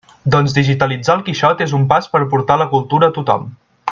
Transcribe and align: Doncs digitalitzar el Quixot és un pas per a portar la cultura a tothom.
Doncs 0.35 0.53
digitalitzar 0.57 1.15
el 1.17 1.21
Quixot 1.27 1.61
és 1.67 1.75
un 1.81 1.85
pas 1.93 2.09
per 2.15 2.23
a 2.25 2.29
portar 2.35 2.57
la 2.63 2.67
cultura 2.73 3.11
a 3.15 3.17
tothom. 3.21 3.47